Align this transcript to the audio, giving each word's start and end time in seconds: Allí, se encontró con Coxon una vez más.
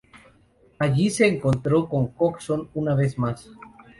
Allí, 0.79 1.11
se 1.11 1.27
encontró 1.27 1.87
con 1.87 2.07
Coxon 2.07 2.71
una 2.73 2.95
vez 2.95 3.19
más. 3.19 3.51